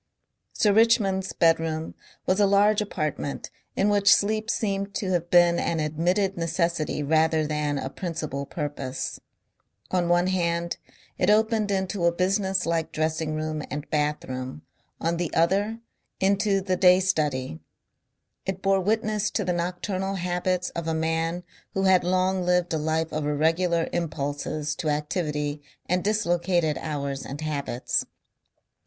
Sir 0.51 0.73
Richmond's 0.73 1.31
bedroom 1.31 1.93
was 2.25 2.39
a 2.39 2.47
large 2.47 2.81
apartment 2.81 3.51
in 3.75 3.87
which 3.87 4.11
sleep 4.11 4.49
seemed 4.49 4.95
to 4.95 5.11
have 5.11 5.29
been 5.29 5.59
an 5.59 5.79
admitted 5.79 6.37
necessity 6.37 7.03
rather 7.03 7.45
than 7.45 7.77
a 7.77 7.87
principal 7.87 8.47
purpose. 8.47 9.19
On 9.91 10.09
one 10.09 10.25
hand 10.25 10.77
it 11.19 11.29
opened 11.29 11.69
into 11.69 12.05
a 12.05 12.11
business 12.11 12.65
like 12.65 12.91
dressing 12.91 13.39
and 13.69 13.89
bath 13.91 14.25
room, 14.25 14.63
on 14.99 15.17
the 15.17 15.31
other 15.35 15.77
into 16.19 16.61
the 16.61 16.75
day 16.75 16.99
study. 16.99 17.59
It 18.47 18.63
bore 18.63 18.79
witness 18.81 19.29
to 19.29 19.43
the 19.45 19.53
nocturnal 19.53 20.15
habits 20.15 20.71
of 20.71 20.87
a 20.87 20.95
man 20.95 21.43
who 21.75 21.83
had 21.83 22.03
long 22.03 22.41
lived 22.41 22.73
a 22.73 22.79
life 22.79 23.13
of 23.13 23.27
irregular 23.27 23.87
impulses 23.93 24.73
to 24.77 24.89
activity 24.89 25.61
and 25.87 26.03
dislocated 26.03 26.79
hours 26.79 27.23
and 27.23 27.39
habits. 27.41 28.03